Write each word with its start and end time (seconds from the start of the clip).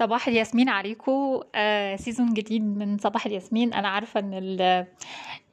صباح 0.00 0.28
الياسمين 0.28 0.68
عليكم 0.68 1.40
آه 1.54 1.96
season 1.96 2.34
جديد 2.34 2.62
من 2.62 2.98
صباح 2.98 3.26
الياسمين. 3.26 3.72
أنا 3.74 3.88
عارفة 3.88 4.20
إن 4.20 4.30
ال- 4.34 4.86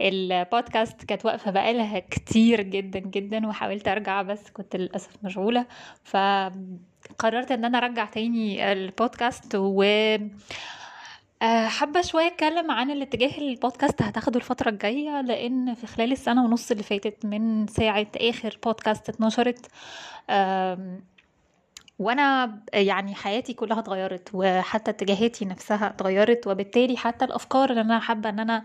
البودكاست 0.01 1.03
كانت 1.05 1.25
واقفة 1.25 1.51
بقالها 1.51 1.99
كتير 1.99 2.61
جدا 2.61 2.99
جدا 2.99 3.47
وحاولت 3.47 3.87
أرجع 3.87 4.21
بس 4.21 4.49
كنت 4.49 4.75
للأسف 4.75 5.09
مشغولة. 5.23 5.65
فقررت 6.03 7.51
إن 7.51 7.65
أنا 7.65 7.77
أرجع 7.77 8.05
تاني 8.05 8.71
البودكاست 8.71 9.55
و 9.55 9.83
آه، 11.41 11.67
حابة 11.67 12.01
شوية 12.01 12.27
أتكلم 12.27 12.71
عن 12.71 12.91
الاتجاه 12.91 13.37
البودكاست 13.37 14.01
هتاخده 14.01 14.37
الفترة 14.37 14.69
الجاية 14.69 15.21
لأن 15.21 15.73
في 15.73 15.87
خلال 15.87 16.11
السنة 16.11 16.45
ونص 16.45 16.71
اللي 16.71 16.83
فاتت 16.83 17.25
من 17.25 17.67
ساعة 17.67 18.07
آخر 18.15 18.57
بودكاست 18.65 19.09
اتنشرت 19.09 19.65
وأنا 21.99 22.59
يعني 22.73 23.15
حياتي 23.15 23.53
كلها 23.53 23.79
اتغيرت 23.79 24.29
وحتى 24.33 24.91
اتجاهاتي 24.91 25.45
نفسها 25.45 25.87
اتغيرت 25.87 26.47
وبالتالي 26.47 26.97
حتى 26.97 27.25
الأفكار 27.25 27.69
اللي 27.69 27.81
أنا 27.81 27.99
حابة 27.99 28.29
إن 28.29 28.39
أنا 28.39 28.63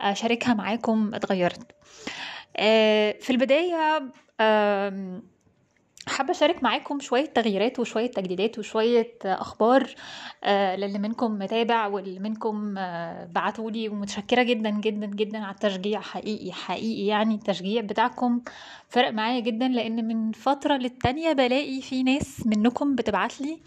أشاركها 0.00 0.54
معاكم 0.54 1.14
اتغيرت. 1.14 1.72
آه، 2.56 3.12
في 3.20 3.30
البداية 3.30 4.12
حابة 6.10 6.30
أشارك 6.30 6.62
معاكم 6.62 7.00
شوية 7.00 7.24
تغييرات 7.26 7.78
وشوية 7.78 8.06
تجديدات 8.10 8.58
وشوية 8.58 9.12
أخبار 9.24 9.94
آه، 10.44 10.76
للي 10.76 10.98
منكم 10.98 11.38
متابع 11.38 11.86
واللي 11.86 12.18
منكم 12.18 12.78
آه، 12.78 13.24
بعتولي 13.24 13.88
ومتشكرة 13.88 14.42
جدا 14.42 14.70
جدا 14.70 15.06
جدا 15.06 15.38
على 15.38 15.54
التشجيع. 15.54 16.00
حقيقي 16.00 16.52
حقيقي 16.52 17.06
يعني 17.06 17.34
التشجيع 17.34 17.82
بتاعكم 17.82 18.40
فرق 18.88 19.10
معايا 19.10 19.40
جدا 19.40 19.68
لأن 19.68 20.08
من 20.08 20.32
فترة 20.32 20.76
للتانية 20.76 21.32
بلاقي 21.32 21.80
في 21.80 22.02
ناس 22.02 22.46
منكم 22.46 22.94
بتبعتلي 22.94 23.58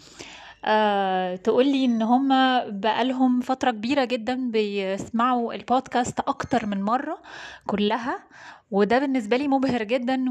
آه، 0.64 1.36
تقولي 1.36 1.84
إن 1.84 2.02
هما 2.02 2.68
بقالهم 2.68 3.40
فترة 3.40 3.70
كبيرة 3.70 4.04
جدا 4.04 4.50
بيسمعوا 4.50 5.54
البودكاست 5.54 6.20
أكتر 6.20 6.66
من 6.66 6.82
مرة 6.82 7.18
كلها 7.66 8.18
وده 8.70 8.98
بالنسبة 8.98 9.36
لي 9.36 9.48
مبهر 9.48 9.82
جدا 9.82 10.24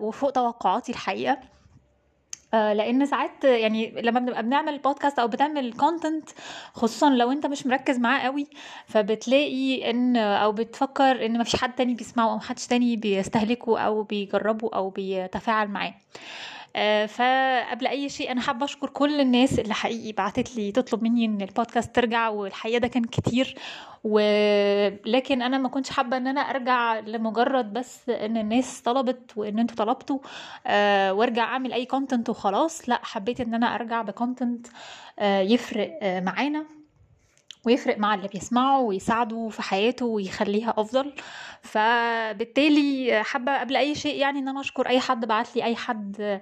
وفوق 0.00 0.30
توقعاتي 0.30 0.92
الحقيقة. 0.92 1.38
آه، 2.54 2.72
لأن 2.72 3.06
ساعات 3.06 3.44
يعني 3.44 4.00
لما 4.02 4.20
بنبقى 4.20 4.42
بنعمل 4.42 4.78
بودكاست 4.78 5.18
أو 5.18 5.28
بتعمل 5.28 5.72
كونتنت 5.72 6.28
خصوصا 6.72 7.10
لو 7.10 7.32
أنت 7.32 7.46
مش 7.46 7.66
مركز 7.66 7.98
معاه 7.98 8.20
قوي 8.20 8.46
فبتلاقي 8.86 9.90
إن 9.90 10.16
أو 10.16 10.52
بتفكر 10.52 11.26
إن 11.26 11.38
مفيش 11.40 11.56
حد 11.56 11.74
تاني 11.74 11.94
بيسمعه 11.94 12.30
أو 12.30 12.36
محدش 12.36 12.66
تاني 12.66 12.96
بيستهلكه 12.96 13.78
أو 13.80 14.02
بيجربه 14.02 14.70
أو 14.74 14.90
بيتفاعل 14.90 15.68
معاه. 15.68 15.94
فقبل 17.08 17.86
أي 17.86 18.08
شيء 18.08 18.32
أنا 18.32 18.40
حابة 18.40 18.64
أشكر 18.64 18.88
كل 18.88 19.20
الناس 19.20 19.58
اللي 19.58 19.74
حقيقي 19.74 20.12
بعتت 20.12 20.56
لي 20.56 20.72
تطلب 20.72 21.02
مني 21.02 21.24
إن 21.24 21.40
البودكاست 21.42 21.94
ترجع 21.96 22.28
والحقيقة 22.28 22.78
ده 22.78 22.88
كان 22.88 23.04
كتير. 23.04 23.54
ولكن 24.04 25.42
أنا 25.42 25.58
ما 25.58 25.68
كنتش 25.68 25.90
حابة 25.90 26.16
إن 26.16 26.26
أنا 26.26 26.40
أرجع 26.40 26.98
لمجرد 26.98 27.72
بس 27.72 28.08
إن 28.08 28.36
الناس 28.36 28.80
طلبت 28.82 29.32
وإن 29.36 29.58
أنتوا 29.58 29.76
طلبتوا 29.76 30.18
آه، 30.66 31.12
وأرجع 31.14 31.42
أعمل 31.44 31.72
أي 31.72 31.86
content 31.86 32.28
وخلاص. 32.30 32.88
لأ 32.88 33.00
حبيت 33.02 33.40
إن 33.40 33.54
أنا 33.54 33.74
أرجع 33.74 34.02
ب 34.02 34.10
content 34.10 34.66
آه، 35.18 35.40
يفرق 35.40 35.98
آه، 36.02 36.20
معانا. 36.20 36.64
ويفرق 37.66 37.98
مع 37.98 38.14
اللي 38.14 38.28
بيسمعه 38.28 38.80
ويساعده 38.80 39.48
في 39.48 39.62
حياته 39.62 40.06
ويخليها 40.06 40.74
أفضل. 40.78 41.12
فبالتالي 41.62 43.22
حابة 43.24 43.58
قبل 43.60 43.76
أي 43.76 43.94
شيء 43.94 44.16
يعني 44.20 44.38
إن 44.38 44.48
أنا 44.48 44.60
أشكر 44.60 44.88
أي 44.88 45.00
حد 45.00 45.24
بعت 45.26 45.56
لي 45.56 45.64
أي 45.64 45.76
حد 45.76 46.40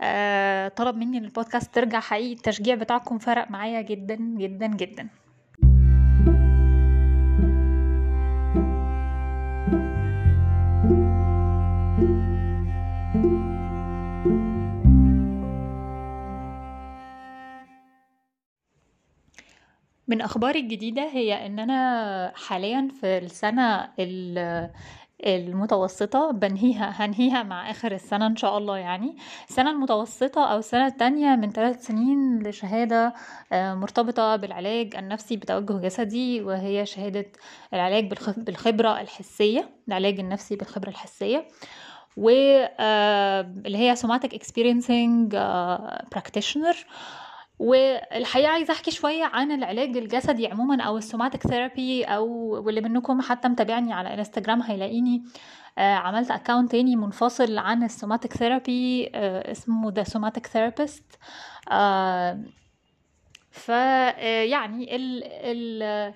آه، 0.00 0.68
طلب 0.68 0.96
مني 0.96 1.18
إن 1.18 1.24
البودكاست 1.24 1.74
ترجع 1.74 2.00
حقيقي 2.00 2.32
التشجيع 2.32 2.74
بتاعكم 2.74 3.18
فرق 3.18 3.50
معايا 3.50 3.80
جدا 3.82 4.14
جدا 4.16 4.66
جدا. 4.66 5.08
من 20.08 20.20
أخباري 20.20 20.60
الجديدة 20.60 21.02
هي 21.02 21.46
إن 21.46 21.58
أنا 21.58 22.32
حاليا 22.36 22.88
في 23.00 23.18
السنة 23.18 23.88
ال- 23.98 24.70
المتوسطة 25.26 26.30
بنهيها 26.30 26.90
هنهيها 26.96 27.42
مع 27.42 27.70
آخر 27.70 27.92
السنة 27.92 28.26
إن 28.26 28.36
شاء 28.36 28.58
الله 28.58 28.76
يعني. 28.78 29.16
السنة 29.48 29.70
المتوسطة 29.70 30.52
أو 30.52 30.58
السنة 30.58 30.86
التانية 30.86 31.36
من 31.36 31.50
ثلاث 31.52 31.86
سنين 31.86 32.42
لشهادة 32.42 33.14
آه، 33.52 33.74
مرتبطة 33.74 34.36
بالعلاج 34.36 34.96
النفسي 34.96 35.36
بتوجه 35.36 35.72
جسدي 35.72 36.40
وهي 36.42 36.86
شهادة 36.86 37.26
العلاج 37.74 38.14
بالخ- 38.14 38.38
بالخبرة 38.38 39.00
الحسية 39.00 39.70
العلاج 39.88 40.20
النفسي 40.20 40.56
بالخبرة 40.56 40.88
الحسية. 40.88 41.46
واللي 42.16 43.78
هي 43.78 43.96
somatic 43.96 44.28
experiencing 44.34 45.34
آه، 45.34 46.04
practitioner 47.62 48.12
والحقيقة 48.12 48.48
عايزة 48.48 48.72
أحكي 48.72 48.90
شوية 48.90 49.24
عن 49.24 49.52
العلاج 49.52 49.96
الجسدي 49.96 50.46
عموما 50.46 50.82
أو 50.82 50.98
السوماتيك 50.98 51.42
ثيرابي 51.42 52.04
أو 52.04 52.26
واللي 52.66 52.80
منكم 52.80 53.20
حتى 53.20 53.48
متابعني 53.48 53.92
على 53.92 54.14
إنستجرام 54.14 54.62
هيلاقيني. 54.62 55.22
آه، 55.78 55.94
عملت 55.94 56.30
account 56.30 56.70
تاني 56.72 56.96
منفصل 56.96 57.58
عن 57.58 57.82
ال 57.82 57.88
somatic 57.88 58.32
therapy 58.32 59.10
اسمه 59.14 59.92
The 59.92 60.02
Somatic 60.02 60.46
Therapist 60.46 61.04
ف 63.50 63.70
آه، 63.70 64.42
يعني 64.42 64.96
ال 64.96 65.22
ال 65.24 66.14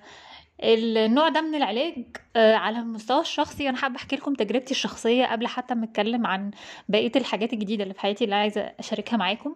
النوع 0.63 1.29
ده 1.29 1.41
من 1.41 1.55
العلاج 1.55 2.05
آه، 2.35 2.55
على 2.55 2.79
المستوى 2.79 3.19
الشخصي 3.21 3.69
أنا 3.69 3.77
حابة 3.77 3.95
أحكي 3.95 4.15
لكم 4.15 4.33
تجربتي 4.33 4.71
الشخصية 4.71 5.25
قبل 5.25 5.47
حتى 5.47 5.75
ما 5.75 5.85
أتكلم 5.85 6.25
عن 6.27 6.51
بقية 6.89 7.11
الحاجات 7.15 7.53
الجديدة 7.53 7.83
اللي 7.83 7.93
في 7.93 7.99
حياتي 8.01 8.23
اللي 8.23 8.35
عايزة 8.35 8.61
أشاركها 8.79 9.17
معاكم. 9.17 9.55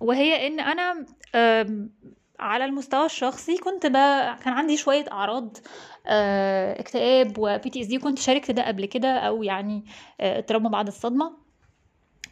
وهي 0.00 0.46
إن 0.46 0.60
أنا 0.60 1.06
على 2.40 2.64
المستوى 2.64 3.06
الشخصي 3.06 3.58
كنت 3.58 3.86
بقى 3.86 4.36
كان 4.44 4.52
عندي 4.52 4.76
شوية 4.76 5.04
أعراض 5.12 5.56
آه، 6.06 6.80
اكتئاب 6.80 7.38
و 7.38 7.70
PTSD 7.70 7.98
كنت 7.98 8.18
شاركت 8.18 8.50
ده 8.50 8.66
قبل 8.66 8.84
كده 8.86 9.08
أو 9.18 9.42
يعني 9.42 9.84
آه، 10.20 10.40
trauma 10.40 10.68
بعد 10.68 10.86
الصدمة. 10.86 11.43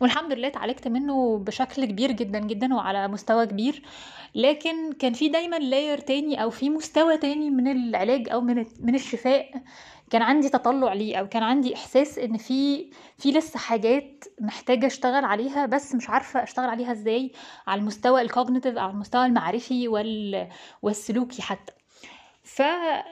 والحمد 0.00 0.32
لله 0.32 0.48
اتعالجت 0.48 0.88
منه 0.88 1.38
بشكل 1.38 1.84
كبير 1.84 2.12
جدا 2.12 2.38
جدا 2.38 2.75
وعلى 2.75 3.08
مستوى 3.08 3.47
كبير 3.47 3.82
لكن 4.34 4.92
كان 4.92 5.12
في 5.12 5.28
دايما 5.28 5.56
layer 5.56 5.98
تاني 5.98 6.42
أو 6.42 6.50
في 6.50 6.70
مستوى 6.70 7.16
تاني 7.16 7.50
من 7.50 7.69
العلاج 7.72 8.28
أو 8.28 8.41
من 8.41 8.64
من 8.81 8.94
الشفاء 8.94 9.50
كان 10.10 10.22
عندي 10.22 10.48
تطلع 10.48 10.92
ليه 10.92 11.16
أو 11.16 11.28
كان 11.28 11.42
عندي 11.42 11.75
إحساس 11.75 12.19
إن 12.19 12.36
في 12.36 12.91
في 13.19 13.31
لسه 13.31 13.58
حاجات 13.58 14.25
محتاجة 14.41 14.86
أشتغل 14.86 15.25
عليها 15.25 15.66
بس 15.66 15.94
مش 15.94 16.10
عارفة 16.10 16.42
أشتغل 16.42 16.69
عليها 16.70 16.92
إزاي 16.92 17.32
على 17.66 17.81
المستوى 17.81 18.22
ال 18.22 18.28
cognitive 18.28 18.74
أو 18.76 18.82
على 18.84 18.92
المستوى 18.92 19.26
المعرفي 19.26 19.88
وال 19.88 20.48
والسلوكي 20.82 21.42
حتى. 21.42 21.72
ف 22.44 22.62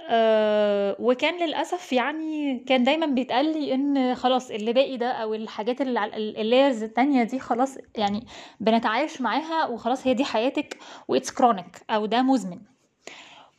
آه، 0.09 0.97
وكان 0.99 1.47
للأسف 1.47 1.93
يعني 1.93 2.59
كان 2.59 2.85
دايما 2.85 3.07
بيتقال 3.07 3.45
لي 3.53 3.75
إن 3.75 4.15
خلاص 4.15 4.51
اللي 4.51 4.73
باقي 4.73 4.97
ده 4.97 5.11
أو 5.13 5.35
الحاجات 5.35 5.81
اللي 5.81 6.05
ال 6.17 6.26
layers 6.26 6.83
التانية 6.83 7.23
دي 7.23 7.39
خلاص 7.39 7.79
يعني 7.97 8.27
بنتعايش 8.61 9.21
معاها 9.21 9.67
وخلاص 9.67 10.07
هي 10.07 10.15
دي 10.15 10.25
حياتك 10.25 10.79
و 11.09 11.13
it's 11.13 11.31
chronic 11.31 11.83
أو 11.91 12.07
ده 12.07 12.23
مزمن. 12.23 12.59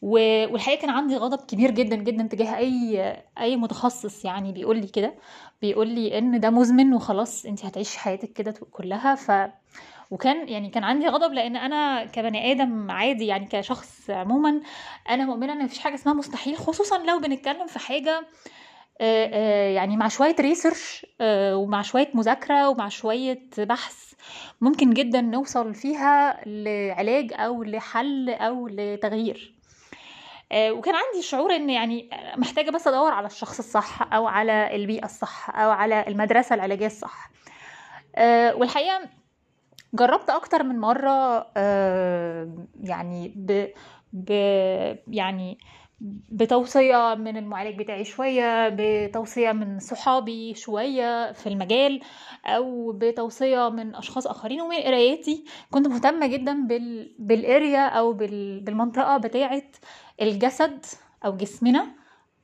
والحقيقة 0.01 0.81
كان 0.81 0.89
عندي 0.89 1.17
غضب 1.17 1.45
كبير 1.45 1.71
جدا 1.71 1.95
جدا 1.95 2.23
تجاه 2.27 2.57
أي 2.57 3.01
أي 3.39 3.55
متخصص 3.57 4.25
يعني 4.25 4.51
بيقول 4.51 4.77
لي 4.81 4.87
كده 4.87 5.13
بيقول 5.61 5.87
لي 5.87 6.17
إن 6.17 6.39
ده 6.39 6.49
مزمن 6.49 6.93
وخلاص 6.93 7.45
انت 7.45 7.65
هتعيشي 7.65 7.99
حياتك 7.99 8.33
كده 8.33 8.53
كلها. 8.71 9.15
ف 9.15 9.31
وكان 10.11 10.49
يعني 10.49 10.69
كان 10.69 10.83
عندي 10.83 11.07
غضب 11.07 11.33
لأن 11.33 11.55
أنا 11.55 12.05
كبني 12.05 12.51
آدم 12.51 12.91
عادي 12.91 13.27
يعني 13.27 13.45
كشخص 13.51 14.09
عموما 14.09 14.61
أنا 15.09 15.25
مؤمنة 15.25 15.53
إن 15.53 15.63
مفيش 15.63 15.79
حاجة 15.79 15.95
اسمها 15.95 16.13
مستحيل 16.13 16.57
خصوصا 16.57 16.97
لو 16.97 17.19
بنتكلم 17.19 17.67
في 17.67 17.79
حاجة 17.79 18.27
يعني 19.75 19.97
مع 19.97 20.07
شوية 20.07 20.35
ريسيرش 20.39 21.05
ومع 21.53 21.81
شوية 21.81 22.09
مذاكرة 22.13 22.69
ومع 22.69 22.89
شوية 22.89 23.47
بحث 23.57 24.13
ممكن 24.61 24.93
جدا 24.93 25.21
نوصل 25.21 25.73
فيها 25.73 26.41
لعلاج 26.45 27.33
أو 27.33 27.63
لحل 27.63 28.29
أو 28.29 28.67
لتغيير. 28.67 29.53
وكان 30.53 30.95
عندي 30.95 31.21
شعور 31.21 31.55
إن 31.55 31.69
يعني 31.69 32.09
محتاجة 32.37 32.69
بس 32.69 32.87
أدور 32.87 33.13
على 33.13 33.27
الشخص 33.27 33.59
الصح 33.59 34.13
أو 34.13 34.27
على 34.27 34.75
البيئة 34.75 35.05
الصح 35.05 35.49
أو 35.49 35.71
على 35.71 36.05
المدرسة 36.07 36.55
العلاجية 36.55 36.85
الصح. 36.85 37.29
والحقيقة 38.53 39.20
جربت 39.93 40.29
أكتر 40.29 40.63
من 40.63 40.79
مرة 40.79 41.47
آه، 41.57 42.67
يعني 42.83 43.33
ب 43.35 43.67
ب 44.13 44.29
يعني 45.07 45.57
بتوصية 46.31 47.15
من 47.15 47.37
المعالج 47.37 47.79
بتاعي 47.79 48.03
شوية 48.03 48.69
بتوصية 48.77 49.51
من 49.51 49.79
صحابي 49.79 50.53
شوية 50.55 51.31
في 51.31 51.47
المجال 51.49 51.99
أو 52.45 52.91
بتوصية 52.91 53.69
من 53.69 53.95
أشخاص 53.95 54.27
آخرين. 54.27 54.61
ومن 54.61 54.75
قراياتي 54.75 55.45
كنت 55.71 55.87
مهتمة 55.87 56.27
جدا 56.27 56.67
بال... 56.67 57.15
بال 57.19 57.42
area 57.42 57.87
أو 57.87 58.13
بال... 58.13 58.59
بالمنطقة 58.59 59.17
بتاعة 59.17 59.63
الجسد 60.21 60.85
أو 61.25 61.37
جسمنا 61.37 61.87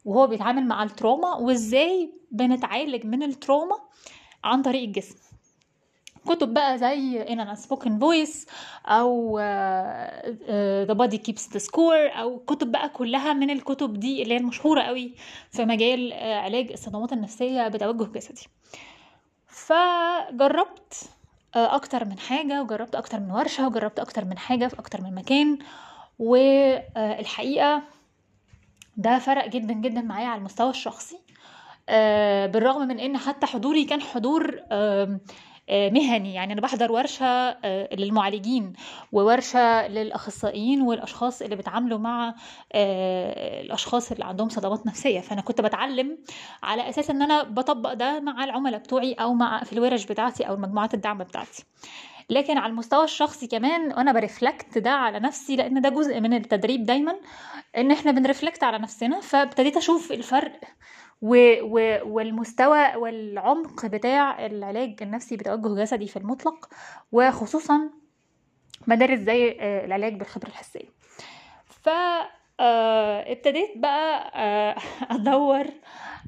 وهو 0.06 0.28
بيتعامل 0.28 0.68
مع 0.68 0.84
ال 0.84 0.91
trauma 0.91 1.34
وإزاي 1.36 2.14
بنتعالج 2.32 3.06
من 3.06 3.24
ال 3.24 3.31
trauma 3.31 3.76
عن 4.44 4.62
طريق 4.62 4.84
الجسم. 4.84 5.27
كتب 6.28 6.54
بقى 6.54 6.78
زي 6.78 7.22
In 7.30 7.40
an 7.40 7.56
Unspoken 7.56 8.00
Voice 8.00 8.48
أو 8.86 9.40
The 10.88 10.94
Body 10.94 11.18
Keeps 11.18 11.50
the 11.54 11.58
Score 11.58 12.08
أو 12.08 12.40
كتب 12.40 12.72
بقى 12.72 12.90
كلها 12.90 13.34
من 13.34 13.50
الكتب 13.50 13.94
دي 14.00 14.24
اللي 14.24 14.34
هي 14.34 14.38
المشهورة 14.38 14.82
قوي 14.82 15.16
في 15.52 15.66
مجال 15.66 16.12
uh, 16.14 16.16
علاج 16.24 16.72
الصدمات 16.72 17.14
النفسية 17.14 17.68
بتوجه 17.68 18.04
جسدي. 18.04 18.48
فجربت 19.48 20.94
uh, 20.94 21.08
أكتر 21.58 22.06
من 22.06 22.20
حاجة 22.20 22.62
وجربت 22.62 22.96
أكتر 22.96 23.20
من 23.20 23.32
ورشة 23.32 23.68
وجربت 23.68 24.00
أكتر 24.00 24.26
من 24.26 24.38
حاجة 24.38 24.68
في 24.68 24.80
أكتر 24.80 25.02
من 25.02 25.16
مكان 25.16 25.58
والحقيقة 26.20 27.84
ده 28.98 29.20
فرق 29.20 29.48
جدا 29.48 29.74
جدا 29.74 30.02
معايا 30.02 30.28
على 30.28 30.40
المستوى 30.40 30.70
الشخصي 30.70 31.18
بالرغم 32.52 32.88
من 32.88 33.00
إن 33.00 33.18
حتى 33.18 33.46
حضوري 33.46 33.86
كان 33.86 34.02
حضور 34.02 34.62
مهني. 35.70 36.34
يعني 36.34 36.54
أنا 36.54 36.62
بحضر 36.62 36.92
ورشة 36.92 37.58
للمعالجين 37.96 38.74
وورشة 39.12 39.88
للأخصائيين 39.88 40.82
والأشخاص 40.82 41.42
اللي 41.42 41.56
بيتعاملوا 41.56 42.00
مع 42.00 42.36
الأشخاص 42.76 44.12
اللي 44.12 44.26
عندهم 44.26 44.50
صدمات 44.50 44.86
نفسية. 44.86 45.20
فأنا 45.20 45.42
كنت 45.42 45.62
بتعلم 45.62 46.18
على 46.64 46.90
أساس 46.90 47.10
إن 47.10 47.22
أنا 47.22 47.44
بطبق 47.44 47.94
ده 47.94 48.20
مع 48.20 48.44
العملاء 48.44 48.80
بتوعي 48.80 49.14
أو 49.14 49.34
مع 49.34 49.64
في 49.64 49.74
الورش 49.74 50.06
بتاعتي 50.06 50.44
أو 50.44 50.54
المجموعات 50.54 50.94
الدعم 50.94 51.18
بتاعتي. 51.18 51.64
لكن 52.30 52.58
على 52.58 52.72
المستوى 52.72 53.04
الشخصي 53.04 53.48
كمان 53.48 53.88
وأنا 53.88 54.12
برفلكت 54.12 54.78
ده 54.78 54.92
على 54.92 55.20
نفسي 55.20 55.56
لأن 55.56 55.82
ده 55.82 55.90
جزء 55.90 56.20
من 56.20 56.34
التدريب 56.34 56.84
دايما 56.84 57.16
إن 57.78 57.92
إحنا 57.92 58.12
بنرفلكت 58.12 58.64
على 58.64 58.78
نفسنا 58.78 59.20
فابتديت 59.22 59.78
أشوف 59.78 60.12
الفرق 60.12 60.60
و 61.22 61.36
و 61.62 62.00
والمستوى 62.06 62.96
والعمق 62.96 63.86
بتاع 63.86 64.46
العلاج 64.46 64.96
النفسي 65.02 65.38
بتوجه 65.38 65.82
جسدي 65.82 66.08
في 66.08 66.18
المطلق 66.18 66.70
وخصوصا 67.12 67.90
مدارس 68.88 69.20
زي 69.20 69.58
العلاج 69.86 70.14
بالخبرة 70.16 70.48
الحسية. 70.48 70.90
ف 71.66 71.90
ابتديت 72.60 73.78
بقى 73.78 74.32
أدور 75.16 75.66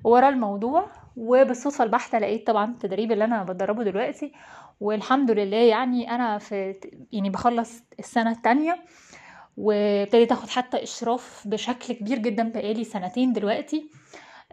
ورا 0.03 0.30
الموضوع 0.30 0.86
وبالصدفة 1.18 1.83
البحتة 1.83 2.19
لقيت 2.19 2.47
طبعا 2.47 2.71
التدريب 2.71 3.12
اللي 3.12 3.24
أنا 3.25 3.44
بدربه 3.44 3.83
دلوقتي 3.83 4.33
والحمد 4.80 5.31
لله 5.31 5.57
يعني 5.57 6.12
أنا 6.12 6.38
في 6.38 6.75
يعني 7.12 7.30
بخلص 7.30 7.83
السنة 8.00 8.31
التانية 8.31 8.83
وابتديت 9.57 10.31
آخد 10.31 10.50
حتى 10.50 10.83
إشراف 10.83 11.44
بشكل 11.47 11.94
كبير 11.94 12.18
جدا 12.18 12.50
بقالي 12.51 12.83
سنتين 12.83 13.33
دلوقتي. 13.33 13.89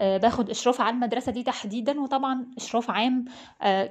باخد 0.01 0.51
إشراف 0.51 0.81
على 0.81 0.95
المدرسة 0.95 1.33
دي 1.33 1.43
تحديدا 1.43 2.01
وطبعا 2.01 2.47
إشراف 2.57 2.91
عام 2.91 3.25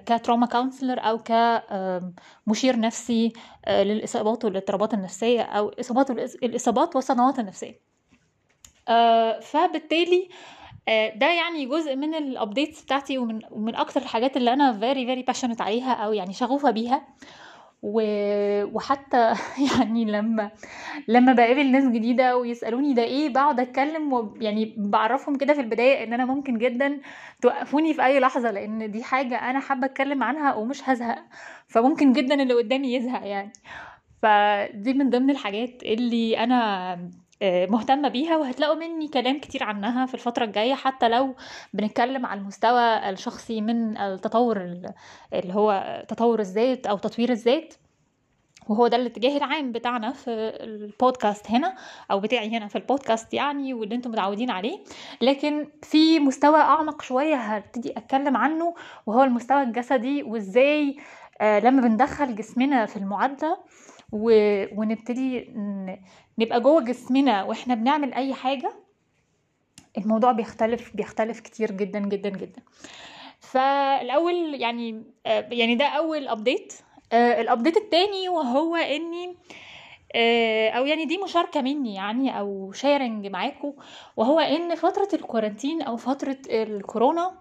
ك 0.05 0.11
trauma 0.11 0.45
counselor 0.47 0.99
أو 0.99 1.17
كمشير 1.23 2.79
نفسي 2.79 3.33
للإصابات 3.67 4.45
والاضطرابات 4.45 4.93
النفسية 4.93 5.41
أو 5.41 5.69
إصابات 5.79 6.11
الإصابات 6.43 6.95
والصدمات 6.95 7.39
النفسية 7.39 7.79
فبالتالي 9.41 10.29
ده 11.15 11.31
يعني 11.33 11.65
جزء 11.65 11.95
من 11.95 12.15
ال 12.15 12.23
updates 12.24 12.81
بتاعتي 12.83 13.17
ومن 13.17 13.39
ومن 13.51 13.75
أكتر 13.75 14.01
الحاجات 14.01 14.37
اللي 14.37 14.53
أنا 14.53 14.73
very 14.73 15.05
very 15.05 15.21
passionate 15.23 15.61
عليها 15.61 15.93
أو 15.93 16.13
يعني 16.13 16.33
شغوفة 16.33 16.71
بيها. 16.71 17.07
وحتى 17.85 19.33
يعني 19.71 20.05
لما 20.05 20.51
لما 21.07 21.33
بقابل 21.33 21.71
ناس 21.71 21.83
جديدة 21.85 22.37
ويسألوني 22.37 22.93
ده 22.93 23.03
إيه 23.03 23.29
بقعد 23.29 23.59
أتكلم 23.59 24.13
ويعني 24.13 24.75
بعرفهم 24.77 25.37
كده 25.37 25.53
في 25.53 25.61
البداية 25.61 26.03
إن 26.03 26.13
أنا 26.13 26.25
ممكن 26.25 26.57
جدا 26.57 26.99
توقفوني 27.41 27.93
في 27.93 28.05
أي 28.05 28.19
لحظة 28.19 28.51
لأن 28.51 28.91
دي 28.91 29.03
حاجة 29.03 29.35
أنا 29.49 29.59
حابة 29.59 29.85
أتكلم 29.85 30.23
عنها 30.23 30.53
ومش 30.55 30.89
هزهق 30.89 31.25
فممكن 31.67 32.13
جدا 32.13 32.41
اللي 32.41 32.53
قدامي 32.53 32.93
يزهق 32.93 33.27
يعني. 33.27 33.51
فدي 34.21 34.93
من 34.93 35.09
ضمن 35.09 35.29
الحاجات 35.29 35.83
اللي 35.83 36.37
أنا 36.37 36.97
مهتمة 37.43 38.07
بيها 38.09 38.37
وهتلاقوا 38.37 38.75
مني 38.75 39.07
كلام 39.07 39.39
كتير 39.39 39.63
عنها 39.63 40.05
في 40.05 40.13
الفترة 40.13 40.45
الجاية 40.45 40.73
حتى 40.73 41.09
لو 41.09 41.35
بنتكلم 41.73 42.25
على 42.25 42.39
المستوى 42.39 43.09
الشخصي 43.09 43.61
من 43.61 43.97
التطور 43.97 44.57
اللي 45.33 45.53
هو 45.53 46.03
تطور 46.07 46.39
الذات 46.39 46.87
أو 46.87 46.97
تطوير 46.97 47.29
الذات 47.31 47.73
وهو 48.69 48.87
ده 48.87 48.97
الاتجاه 48.97 49.37
العام 49.37 49.71
بتاعنا 49.71 50.11
في 50.11 50.29
البودكاست 50.63 51.51
هنا 51.51 51.75
أو 52.11 52.19
بتاعي 52.19 52.57
هنا 52.57 52.67
في 52.67 52.75
البودكاست 52.75 53.33
يعني 53.33 53.73
واللي 53.73 53.95
أنتم 53.95 54.11
متعودين 54.11 54.49
عليه 54.49 54.79
لكن 55.21 55.67
في 55.81 56.19
مستوى 56.19 56.59
أعمق 56.59 57.01
شوية 57.01 57.35
هبتدي 57.35 57.91
أتكلم 57.97 58.37
عنه 58.37 58.73
وهو 59.05 59.23
المستوى 59.23 59.63
الجسدي 59.63 60.23
وإزاي 60.23 60.97
آه 61.41 61.59
لما 61.59 61.81
بندخل 61.81 62.35
جسمنا 62.35 62.85
في 62.85 62.97
المعادلة. 62.97 63.57
ونبتدي. 64.11 65.53
نبقى 66.37 66.61
جوه 66.61 66.81
جسمنا 66.81 67.43
وإحنا 67.43 67.75
بنعمل 67.75 68.13
أي 68.13 68.33
حاجة 68.33 68.73
الموضوع 69.97 70.31
بيختلف 70.31 70.95
بيختلف 70.95 71.39
كتير 71.39 71.71
جدا 71.71 71.99
جدا 71.99 72.29
جدا. 72.29 72.61
فالأول 73.39 74.61
يعني 74.61 75.03
آه 75.25 75.47
يعني 75.51 75.75
ده 75.75 75.85
أول 75.85 76.27
update 76.27 76.73
آه 77.13 77.41
ال 77.41 77.46
update 77.46 77.77
التاني 77.77 78.29
وهو 78.29 78.75
إني 78.75 79.35
آه 80.15 80.69
أو 80.69 80.85
يعني 80.85 81.05
دي 81.05 81.17
مشاركة 81.17 81.61
مني 81.61 81.95
يعني 81.95 82.39
أو 82.39 82.71
sharing 82.71 83.27
معاكم 83.27 83.73
وهو 84.17 84.39
إن 84.39 84.75
فترة 84.75 85.09
ال 85.13 85.19
quarantine 85.19 85.81
أو 85.81 85.97
فترة 85.97 86.37
الكورونا 86.49 87.31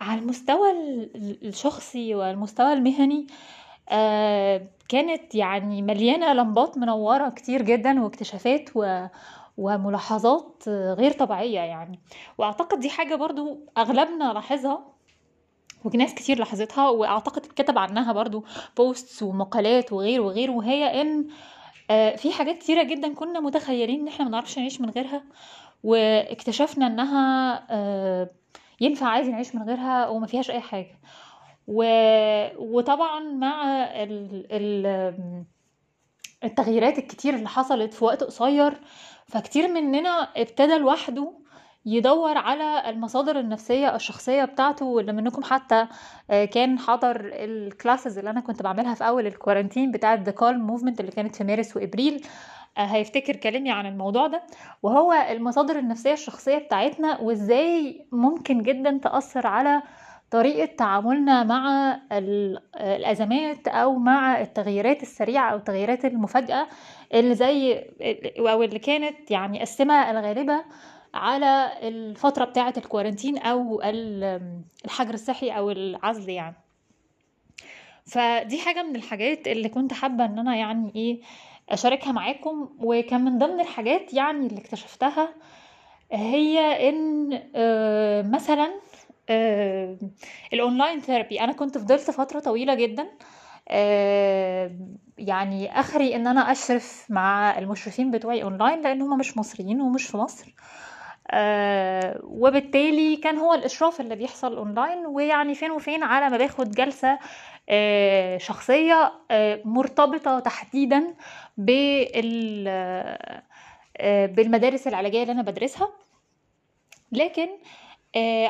على 0.00 0.20
المستوى 0.20 0.70
الشخصي 1.42 2.14
والمستوى 2.14 2.72
المهني 2.72 3.26
كانت 4.88 5.34
يعني 5.34 5.82
مليانة 5.82 6.32
لمبات 6.32 6.78
منورة 6.78 7.28
كتير 7.28 7.62
جدا 7.62 8.02
واكتشافات 8.02 8.70
و 8.74 9.06
وملاحظات 9.58 10.62
غير 10.68 11.12
طبيعية 11.12 11.60
يعني. 11.60 12.00
وأعتقد 12.38 12.80
دي 12.80 12.90
حاجة 12.90 13.14
برضو 13.14 13.58
أغلبنا 13.78 14.32
لاحظها 14.32 14.86
وناس 15.84 16.14
كتير 16.14 16.38
لاحظتها 16.38 16.88
وأعتقد 16.88 17.44
اتكتب 17.44 17.78
عنها 17.78 18.12
برضو 18.12 18.44
بوستس 18.76 19.22
ومقالات 19.22 19.92
وغير 19.92 20.20
وغير 20.20 20.50
وهي 20.50 21.00
إن 21.00 21.26
في 22.16 22.32
حاجات 22.32 22.58
كتيرة 22.58 22.82
جدا 22.82 23.14
كنا 23.14 23.40
متخيلين 23.40 24.00
إن 24.00 24.08
إحنا 24.08 24.24
منعرفش 24.28 24.58
نعيش 24.58 24.80
من 24.80 24.90
غيرها 24.90 25.22
واكتشفنا 25.84 26.86
إنها 26.86 27.66
ينفع 28.80 29.06
عادي 29.06 29.30
نعيش 29.30 29.54
من 29.54 29.62
غيرها 29.62 30.08
وما 30.08 30.26
فيهاش 30.26 30.50
أي 30.50 30.60
حاجة. 30.60 30.98
و... 31.66 31.84
وطبعا 32.58 33.20
مع 33.20 33.64
ال... 34.02 34.46
ال... 34.50 35.44
التغييرات 36.44 36.98
الكتير 36.98 37.34
اللي 37.34 37.48
حصلت 37.48 37.94
في 37.94 38.04
وقت 38.04 38.22
قصير 38.24 38.80
فكتير 39.26 39.68
مننا 39.68 40.28
ابتدى 40.36 40.76
لوحده 40.78 41.32
يدور 41.86 42.38
على 42.38 42.90
المصادر 42.90 43.38
النفسية 43.40 43.96
الشخصية 43.96 44.44
بتاعته 44.44 44.86
واللي 44.86 45.12
منكم 45.12 45.42
حتى 45.42 45.86
كان 46.28 46.78
حضر 46.78 47.20
الكلاسز 47.24 48.18
اللي 48.18 48.30
أنا 48.30 48.40
كنت 48.40 48.62
بعملها 48.62 48.94
في 48.94 49.08
أول 49.08 49.26
الكورنتين 49.26 49.90
بتاعة 49.90 50.24
The 50.24 50.32
Calm 50.34 50.70
Movement 50.70 51.00
اللي 51.00 51.10
كانت 51.10 51.36
في 51.36 51.44
مارس 51.44 51.76
وإبريل. 51.76 52.26
هيفتكر 52.76 53.36
كلامي 53.36 53.70
عن 53.70 53.86
الموضوع 53.86 54.26
ده. 54.26 54.42
وهو 54.82 55.12
المصادر 55.12 55.78
النفسية 55.78 56.12
الشخصية 56.12 56.58
بتاعتنا 56.58 57.20
وإزاي 57.20 58.06
ممكن 58.12 58.62
جدا 58.62 58.98
تأثر 59.02 59.46
على 59.46 59.82
طريقة 60.30 60.66
تعاملنا 60.76 61.44
مع 61.44 61.96
الأزمات 62.80 63.68
أو 63.68 63.94
مع 63.94 64.40
التغييرات 64.40 65.02
السريعة 65.02 65.50
أو 65.52 65.56
التغييرات 65.56 66.04
المفاجئة 66.04 66.68
اللي 67.14 67.34
زي 67.34 67.84
أو 68.38 68.62
اللي 68.62 68.78
كانت 68.78 69.30
يعني 69.30 69.62
السمة 69.62 70.10
الغالبة 70.10 70.64
على 71.14 71.72
الفترة 71.82 72.44
بتاعة 72.44 72.74
الكوارنتين 72.76 73.38
أو 73.38 73.80
الحجر 74.84 75.14
الصحي 75.14 75.50
أو 75.50 75.70
العزل 75.70 76.28
يعني. 76.30 76.56
فدي 78.06 78.58
حاجة 78.58 78.82
من 78.82 78.96
الحاجات 78.96 79.48
اللي 79.48 79.68
كنت 79.68 79.92
حابة 79.92 80.24
إن 80.24 80.38
أنا 80.38 80.56
يعني 80.56 80.92
إيه 80.96 81.20
أشاركها 81.70 82.12
معاكم 82.12 82.68
وكان 82.78 83.24
من 83.24 83.38
ضمن 83.38 83.60
الحاجات 83.60 84.14
يعني 84.14 84.46
اللي 84.46 84.60
اكتشفتها 84.60 85.28
هي 86.12 86.88
إن 86.88 87.42
آه 87.54 88.22
مثلا 88.22 88.70
ال 90.52 90.59
online 90.59 91.00
therapy 91.00 91.40
أنا 91.40 91.52
كنت 91.52 91.78
فضلت 91.78 92.10
فترة 92.10 92.40
طويلة 92.40 92.74
جدا 92.74 93.06
آه 93.68 94.70
يعني 95.18 95.80
آخري 95.80 96.16
إن 96.16 96.26
أنا 96.26 96.40
أشرف 96.52 97.06
مع 97.10 97.58
المشرفين 97.58 98.10
بتوعي 98.10 98.42
أونلاين 98.42 98.82
لأن 98.82 99.02
هم 99.02 99.18
مش 99.18 99.36
مصريين 99.36 99.80
ومش 99.80 100.06
في 100.06 100.16
مصر. 100.16 100.54
آه 101.30 102.20
وبالتالي 102.24 103.16
كان 103.16 103.38
هو 103.38 103.54
الإشراف 103.54 104.00
اللي 104.00 104.16
بيحصل 104.16 104.56
أونلاين 104.56 105.06
ويعني 105.06 105.54
فين 105.54 105.70
وفين 105.70 106.02
على 106.02 106.30
ما 106.30 106.36
باخد 106.36 106.70
جلسة 106.70 107.18
آه 107.68 108.38
شخصية 108.38 109.12
آه 109.30 109.60
مرتبطة 109.64 110.38
تحديدا 110.40 111.14
آه 111.68 113.42
بالمدارس 114.26 114.86
العلاجية 114.86 115.22
اللي 115.22 115.32
أنا 115.32 115.42
بدرسها. 115.42 115.88
لكن 117.12 117.48
آه 117.48 117.58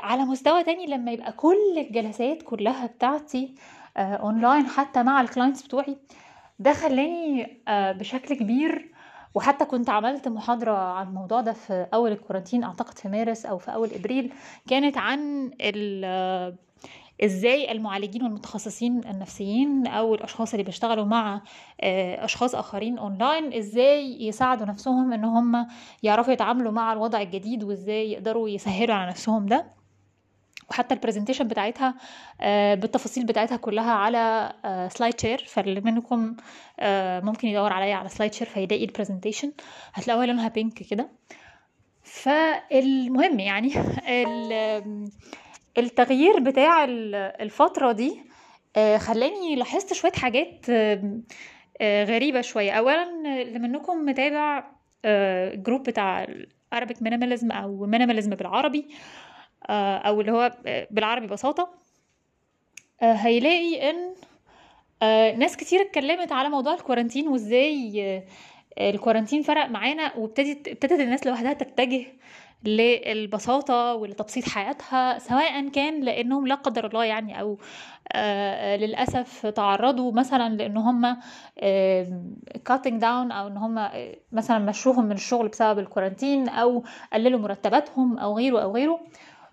على 0.02 0.24
مستوى 0.24 0.64
تاني 0.64 0.86
لما 0.86 1.12
يبقى 1.12 1.32
كل 1.32 1.56
الجلسات 1.78 2.42
كلها 2.42 2.86
بتاعتي 2.86 3.54
آه 3.96 4.14
اونلاين 4.14 4.66
حتى 4.66 5.02
مع 5.02 5.20
ال 5.20 5.25
clients 5.26 5.62
بتوعي 5.62 5.96
ده 6.58 6.72
خلاني 6.72 7.60
آه 7.68 7.92
بشكل 7.92 8.34
كبير 8.36 8.92
وحتى 9.34 9.64
كنت 9.64 9.90
عملت 9.90 10.28
محاضرة 10.28 10.76
عن 10.92 11.06
الموضوع 11.06 11.40
ده 11.40 11.52
في 11.52 11.86
أول 11.94 12.12
ال 12.12 12.17
quarantine 12.17 12.64
أعتقد 12.64 12.98
في 12.98 13.08
مارس 13.08 13.46
أو 13.46 13.58
في 13.58 13.74
أول 13.74 13.90
إبريل 13.94 14.32
كانت 14.68 14.98
عن 14.98 15.50
إزاي 17.24 17.72
المعالجين 17.72 18.22
والمتخصصين 18.22 19.00
النفسيين 19.06 19.86
أو 19.86 20.14
الأشخاص 20.14 20.52
اللي 20.52 20.64
بيشتغلوا 20.64 21.04
مع 21.04 21.42
أشخاص 22.24 22.54
آخرين 22.54 22.98
اونلاين 22.98 23.52
إزاي 23.52 24.22
يساعدوا 24.26 24.66
نفسهم 24.66 25.12
إن 25.12 25.24
هم 25.24 25.66
يعرفوا 26.02 26.32
يتعاملوا 26.32 26.72
مع 26.72 26.92
الوضع 26.92 27.20
الجديد 27.20 27.64
وإزاي 27.64 28.12
يقدروا 28.12 28.48
يسهلوا 28.48 28.94
على 28.94 29.10
نفسهم 29.10 29.46
ده. 29.46 29.80
وحتى 30.70 30.94
ال 30.94 30.99
presentation 30.99 31.48
بتاعتها 31.48 31.94
بالتفاصيل 32.74 33.26
بتاعتها 33.26 33.56
كلها 33.56 33.92
على 33.92 34.52
SlideShare 34.92 35.44
فاللي 35.48 35.80
منكم 35.80 36.36
ممكن 37.26 37.48
يدور 37.48 37.72
عليا 37.72 37.94
على 37.94 38.08
SlideShare 38.08 38.46
فيلاقي 38.46 38.84
ال 38.84 38.90
presentation 38.90 39.52
هتلاقوها 39.94 40.26
لونها 40.26 40.48
pink 40.48 40.74
كده. 40.74 41.08
فالمهم 42.02 43.40
يعني 43.40 43.72
التغيير 45.80 46.40
بتاع 46.40 46.84
الفترة 46.84 47.92
دي 47.92 48.20
خلاني 48.96 49.56
لاحظت 49.56 49.92
شوية 49.92 50.12
حاجات 50.12 50.66
غريبة 51.82 52.40
شوية. 52.40 52.72
أولا 52.72 53.02
اللي 53.42 53.58
منكم 53.58 54.04
متابع 54.04 54.64
جروب 55.54 55.82
بتاع 55.82 56.26
Arabic 56.74 56.96
minimalism 57.04 57.52
أو 57.54 57.86
minimalism 57.92 58.28
بالعربي 58.28 58.88
أو 59.70 60.20
اللي 60.20 60.32
هو 60.32 60.52
بالعربي 60.90 61.26
ببساطة 61.26 61.70
هيلاقي 63.00 63.90
إن 63.90 64.14
ناس 65.38 65.56
كتير 65.56 65.80
اتكلمت 65.80 66.32
على 66.32 66.48
موضوع 66.48 66.74
ال 66.74 66.79
quarantine 66.79 67.28
وإزاي 67.28 68.22
ال 68.78 68.84
quarantine 68.84 69.42
فرق 69.42 69.66
معانا 69.66 70.16
وابتدت 70.16 70.68
ابتدت 70.68 71.00
الناس 71.00 71.26
لوحدها 71.26 71.52
تتجه 71.52 72.06
للبساطة 72.64 73.94
ولتبسيط 73.94 74.48
حياتها 74.48 75.18
سواء 75.18 75.68
كان 75.68 76.00
لأنهم 76.00 76.46
لا 76.46 76.54
قدر 76.54 76.86
الله 76.86 77.04
يعني 77.04 77.40
أو 77.40 77.58
آه 78.12 78.76
للأسف 78.76 79.46
تعرضوا 79.46 80.12
مثلا 80.12 80.54
لأن 80.54 80.76
هم 80.76 81.16
آه 81.58 82.22
cutting 82.70 83.00
down 83.00 83.32
أو 83.32 83.46
أن 83.46 83.56
هم 83.56 83.88
مثلا 84.32 84.58
مشوهم 84.58 85.04
من 85.04 85.12
الشغل 85.12 85.48
بسبب 85.48 85.78
الكورنتين 85.78 86.48
أو 86.48 86.84
قللوا 87.12 87.40
مرتباتهم 87.40 88.18
أو 88.18 88.36
غيره 88.36 88.62
أو 88.62 88.74
غيره. 88.74 89.00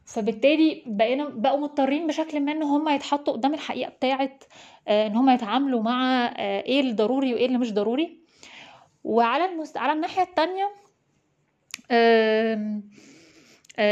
فبالتالي 0.06 0.84
بقينا 0.86 1.30
بقوا 1.30 1.60
مضطرين 1.60 2.08
بشكل 2.08 2.40
ما 2.40 2.52
إن 2.52 2.64
هم 2.64 2.90
يتحطوا 2.90 3.34
قدام 3.34 3.54
الحقيقة 3.54 3.90
بتاعه 3.90 4.30
آه 4.88 5.08
إن 5.08 5.16
هم 5.16 5.30
يتعاملوا 5.30 5.82
مع 5.82 6.26
آه 6.26 6.62
إيه 6.62 6.82
الضروري 6.82 7.34
وإيه 7.34 7.46
اللي 7.46 7.58
مش 7.58 7.74
ضروري. 7.74 8.18
وعلى 9.04 9.46
المست... 9.46 9.78
على 9.78 9.94
الناحية 9.94 10.24
التانية 10.24 10.70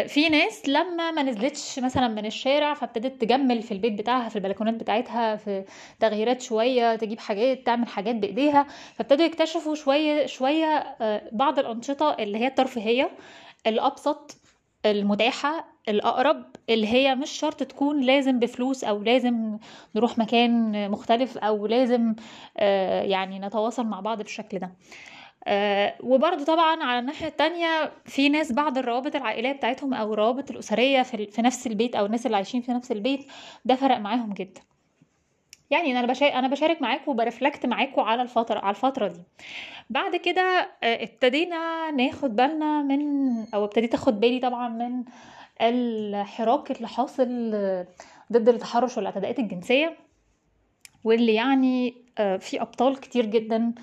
في 0.07 0.29
ناس 0.29 0.69
لما 0.69 1.11
ما 1.11 1.23
نزلتش 1.23 1.79
مثلا 1.79 2.07
من 2.07 2.25
الشارع 2.25 2.73
فابتدت 2.73 3.21
تجمل 3.21 3.61
في 3.61 3.71
البيت 3.71 3.93
بتاعها 3.93 4.29
في 4.29 4.35
البلكونات 4.35 4.73
بتاعتها 4.73 5.35
في 5.35 5.63
تغييرات 5.99 6.41
شوية 6.41 6.95
تجيب 6.95 7.19
حاجات 7.19 7.65
تعمل 7.65 7.87
حاجات 7.87 8.15
بإيديها. 8.15 8.67
فابتدوا 8.95 9.25
يكتشفوا 9.25 9.75
شوية 9.75 10.25
شوية 10.25 10.97
بعض 11.31 11.59
الأنشطة 11.59 12.15
اللي 12.19 12.37
هي 12.37 12.47
الترفيهية 12.47 13.11
الأبسط 13.67 14.37
المتاحة 14.85 15.65
الأقرب 15.89 16.45
اللي 16.69 16.87
هي 16.87 17.15
مش 17.15 17.29
شرط 17.29 17.63
تكون 17.63 18.01
لازم 18.01 18.39
بفلوس 18.39 18.83
أو 18.83 19.03
لازم 19.03 19.57
نروح 19.95 20.17
مكان 20.17 20.91
مختلف 20.91 21.37
أو 21.37 21.67
لازم 21.67 22.15
يعني 23.09 23.39
نتواصل 23.39 23.85
مع 23.85 23.99
بعض 23.99 24.17
بالشكل 24.17 24.59
ده. 24.59 24.71
وبرضه 26.03 26.43
طبعا 26.45 26.83
على 26.83 26.99
الناحية 26.99 27.27
التانية 27.27 27.91
في 28.05 28.29
ناس 28.29 28.51
بعض 28.51 28.77
الروابط 28.77 29.15
العائلية 29.15 29.51
بتاعتهم 29.51 29.93
أو 29.93 30.13
الروابط 30.13 30.51
الأسرية 30.51 31.01
في, 31.01 31.25
في 31.27 31.41
نفس 31.41 31.67
البيت 31.67 31.95
أو 31.95 32.05
الناس 32.05 32.25
اللي 32.25 32.35
عايشين 32.37 32.61
في 32.61 32.71
نفس 32.71 32.91
البيت 32.91 33.25
ده 33.65 33.75
فرق 33.75 33.97
معاهم 33.97 34.33
جدا. 34.33 34.61
يعني 35.71 35.99
أنا 35.99 36.07
بشارك 36.07 36.33
أنا 36.33 36.47
بشارك 36.47 36.81
معاكم 36.81 37.11
وبرفلكت 37.11 37.65
معاكم 37.65 38.01
على 38.01 38.21
الفترة 38.21 38.59
على 38.59 38.69
الفترة 38.69 39.07
دي. 39.07 39.19
بعد 39.89 40.15
كده 40.15 40.69
ابتدينا 40.83 41.91
ناخد 41.91 42.35
بالنا 42.35 42.81
من 42.81 42.99
أو 43.53 43.65
ابتديت 43.65 43.93
أخد 43.93 44.19
بالي 44.19 44.39
طبعا 44.39 44.69
من 44.69 45.03
الحراك 45.61 46.71
اللي 46.71 46.87
حاصل 46.87 47.25
ضد 48.31 48.49
التحرش 48.49 48.97
والاعتداءات 48.97 49.39
الجنسية 49.39 49.97
واللي 51.03 51.33
يعني 51.33 51.95
في 52.39 52.61
أبطال 52.61 52.99
كتير 52.99 53.25
جدا 53.25 53.73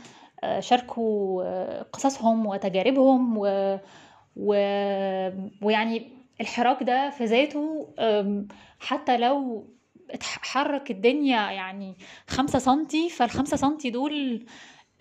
شاركوا 0.61 1.83
قصصهم 1.83 2.47
وتجاربهم 2.47 3.39
و... 3.39 3.79
و... 4.37 4.55
ويعني 5.63 6.09
الحراك 6.41 6.83
ده 6.83 7.11
في 7.11 7.25
ذاته 7.25 7.89
حتى 8.81 9.17
لو 9.19 9.67
اتحرك 10.11 10.91
الدنيا 10.91 11.51
يعني 11.51 11.95
خمسة 12.29 12.59
سنتي 12.59 13.09
فالخمسة 13.09 13.57
سنتي 13.57 13.91
دول 13.91 14.47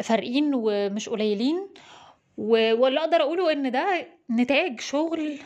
فارقين 0.04 0.52
ومش 0.56 1.10
قليلين. 1.10 1.68
واللي 2.38 3.00
أقدر 3.00 3.22
أقوله 3.22 3.52
إن 3.52 3.72
ده 3.72 4.08
نتاج 4.32 4.80
شغل 4.80 5.40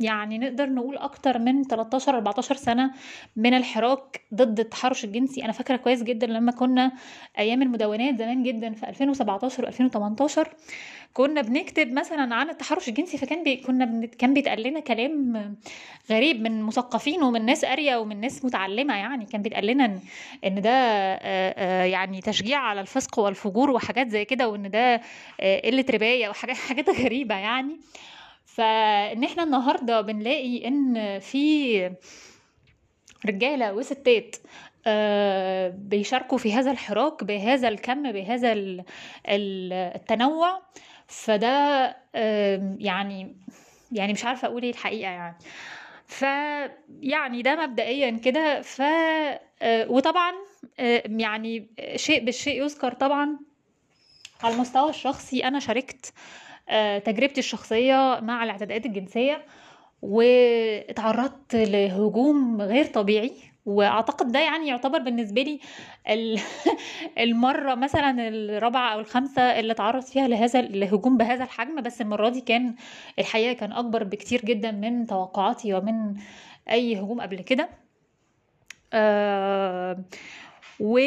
يعني 0.00 0.38
نقدر 0.38 0.70
نقول 0.70 0.96
أكتر 0.96 1.38
من 1.38 1.62
13 1.64 2.14
14 2.16 2.54
سنة 2.54 2.90
من 3.36 3.54
الحراك 3.54 4.20
ضد 4.34 4.60
التحرش 4.60 5.04
الجنسي. 5.04 5.44
أنا 5.44 5.52
فاكرة 5.52 5.76
كويس 5.76 6.02
جدا 6.02 6.26
لما 6.26 6.52
كنا 6.52 6.92
أيام 7.38 7.62
المدونات 7.62 8.18
زمان 8.18 8.42
جدا 8.42 8.72
في 8.72 8.88
2017 8.88 9.70
و2018 9.70 10.48
كنا 11.12 11.40
بنكتب 11.40 11.92
مثلا 11.92 12.34
عن 12.34 12.50
التحرش 12.50 12.88
الجنسي 12.88 13.18
فكان 13.18 13.44
بي 13.44 13.56
كنا 13.56 13.84
بن... 13.84 14.06
كان 14.06 14.34
بيتقال 14.34 14.62
لنا 14.62 14.80
كلام 14.80 15.56
غريب 16.10 16.40
من 16.42 16.62
مثقفين 16.62 17.22
ومن 17.22 17.46
ناس 17.46 17.64
قارية 17.64 17.96
ومن 17.96 18.20
ناس 18.20 18.44
متعلمة 18.44 18.94
يعني. 18.96 19.24
كان 19.26 19.42
بيتقال 19.42 19.66
لنا 19.66 19.98
ان, 20.44 20.60
ده 20.60 20.70
يعني 21.84 22.20
تشجيع 22.20 22.58
على 22.58 22.80
الفسق 22.80 23.18
والفجور 23.18 23.70
وحاجات 23.70 24.08
زي 24.08 24.24
كده 24.24 24.48
وإن 24.48 24.70
ده 24.70 25.00
قلة 25.64 25.84
رباية 25.90 26.28
وحاجات 26.28 26.56
حاجات 26.56 26.90
غريبة 26.90 27.34
يعني. 27.34 27.76
فإن 28.54 29.24
إحنا 29.24 29.42
النهارده 29.42 30.00
بنلاقي 30.00 30.68
إن 30.68 31.18
في 31.18 31.90
رجالة 33.26 33.72
وستات 33.74 34.36
آه 34.86 35.68
بيشاركوا 35.68 36.38
في 36.38 36.52
هذا 36.52 36.70
الحراك 36.70 37.24
بهذا 37.24 37.68
الكم 37.68 38.12
بهذا 38.12 38.52
التنوع. 39.26 40.62
فده 41.06 41.48
آه 42.14 42.76
يعني 42.78 43.36
يعني 43.92 44.12
مش 44.12 44.24
عارفة 44.24 44.48
أقول 44.48 44.62
إيه 44.62 44.70
الحقيقة 44.70 45.10
يعني. 45.10 45.36
فيعني 46.06 47.42
ده 47.42 47.66
مبدئيا 47.66 48.10
كده. 48.10 48.60
ف 48.62 48.82
آه 48.82 49.90
وطبعا 49.90 50.32
يعني 51.08 51.66
شيء 51.96 52.24
بالشيء 52.24 52.62
يذكر 52.64 52.92
طبعا 52.92 53.38
على 54.42 54.54
المستوى 54.54 54.90
الشخصي 54.90 55.44
أنا 55.44 55.58
شاركت 55.60 56.12
تجربتي 57.04 57.40
الشخصية 57.40 58.20
مع 58.22 58.44
الاعتداءات 58.44 58.86
الجنسية 58.86 59.44
واتعرضت 60.02 61.54
لهجوم 61.54 62.62
غير 62.62 62.84
طبيعي 62.84 63.32
وأعتقد 63.66 64.32
ده 64.32 64.40
يعني 64.40 64.68
يعتبر 64.68 64.98
بالنسبة 64.98 65.42
لي 65.42 65.60
المرة 67.24 67.74
مثلا 67.74 68.28
الرابعة 68.28 68.94
أو 68.94 69.00
الخامسة 69.00 69.42
اللي 69.42 69.72
اتعرض 69.72 70.02
فيها 70.02 70.28
لهذا 70.28 70.60
الهجوم 70.60 71.16
بهذا 71.16 71.44
الحجم 71.44 71.82
بس 71.82 72.00
المرة 72.00 72.28
دي 72.28 72.40
كان 72.40 72.74
الحقيقة 73.18 73.52
كان 73.52 73.72
أكبر 73.72 74.04
بكتير 74.04 74.40
جدا 74.44 74.70
من 74.70 75.06
توقعاتي 75.06 75.74
ومن 75.74 76.14
أي 76.70 76.96
هجوم 77.00 77.20
قبل 77.20 77.40
كده. 77.40 77.68
آه 78.92 80.04
و 80.80 80.98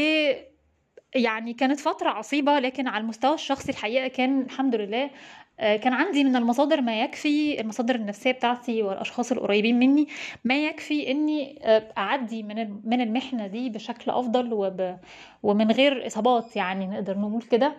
يعني 1.15 1.53
كانت 1.53 1.79
فترة 1.79 2.09
عصيبة 2.09 2.59
لكن 2.59 2.87
على 2.87 3.01
المستوى 3.01 3.33
الشخصي 3.33 3.71
الحقيقة 3.71 4.07
كان 4.07 4.41
الحمد 4.41 4.75
لله 4.75 5.09
كان 5.57 5.93
عندي 5.93 6.23
من 6.23 6.35
المصادر 6.35 6.81
ما 6.81 7.01
يكفي 7.01 7.61
المصادر 7.61 7.95
النفسية 7.95 8.31
بتاعتي 8.31 8.83
والأشخاص 8.83 9.31
القريبين 9.31 9.79
مني 9.79 10.07
ما 10.43 10.65
يكفي 10.65 11.11
إني 11.11 11.59
أعدي 11.97 12.43
من 12.43 12.81
من 12.89 13.01
المحنة 13.01 13.47
دي 13.47 13.69
بشكل 13.69 14.11
أفضل 14.11 14.53
وب 14.53 14.97
ومن 15.43 15.71
غير 15.71 16.07
إصابات 16.07 16.55
يعني 16.55 16.87
نقدر 16.87 17.17
نقول 17.17 17.41
كده. 17.41 17.75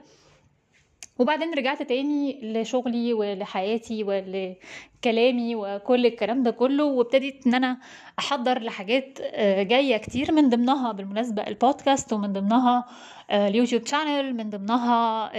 وبعدين 1.18 1.54
رجعت 1.54 1.82
تاني 1.82 2.40
لشغلي 2.42 3.12
ولحياتي 3.12 4.04
ولكلامي 4.04 5.54
وكل 5.56 6.06
الكلام 6.06 6.42
ده 6.42 6.50
كله 6.50 6.84
وابتديت 6.84 7.46
إن 7.46 7.54
أنا 7.54 7.78
أحضر 8.18 8.58
لحاجات 8.62 9.18
جاية 9.68 9.96
كتير 9.96 10.32
من 10.32 10.48
ضمنها 10.48 10.92
بالمناسبة 10.92 11.42
البودكاست 11.42 12.12
ومن 12.12 12.32
ضمنها 12.32 12.84
اليوتيوب 13.30 13.86
channel 13.86 14.36
من 14.36 14.50
ضمنها 14.50 15.30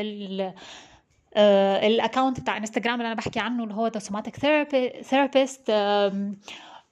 ال 1.87 1.94
account 1.94 2.39
بتاع 2.39 2.57
انستجرام 2.57 2.95
اللي 2.95 3.07
أنا 3.07 3.15
بحكي 3.15 3.39
عنه 3.39 3.63
اللي 3.63 3.73
هو 3.75 3.87
The 3.87 3.99
Somatic 3.99 4.35
Therapist 5.01 5.71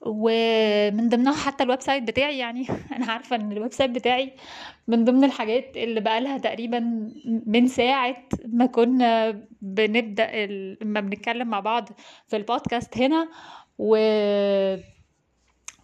ومن 0.02 1.10
ضمنها 1.10 1.34
حتى 1.34 1.64
ال 1.64 1.82
website 1.82 2.04
بتاعي 2.04 2.38
يعني. 2.38 2.68
أنا 2.96 3.12
عارفة 3.12 3.36
إن 3.36 3.52
ال 3.52 3.74
website 3.74 3.92
بتاعي 3.92 4.34
من 4.88 5.06
ضمن 5.06 5.24
الحاجات 5.24 5.78
اللي 5.78 6.00
بقالها 6.02 6.38
تقريبا 6.38 7.10
من 7.46 7.68
ساعة 7.68 8.24
ما 8.46 8.66
كنا 8.66 9.42
بنبدأ 9.62 10.46
لما 10.82 11.00
بنتكلم 11.00 11.48
مع 11.48 11.60
بعض 11.60 11.90
في 12.28 12.38
البودكاست 12.38 12.98
هنا. 12.98 13.28
و 13.80 13.96